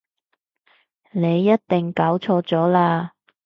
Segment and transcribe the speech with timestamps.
[1.11, 3.11] 你一定搞錯咗喇